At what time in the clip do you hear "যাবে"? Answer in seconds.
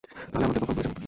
0.85-0.97